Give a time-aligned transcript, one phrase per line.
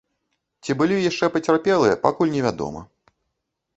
[0.65, 2.81] Ці былі яшчэ пацярпелыя, пакуль невядома.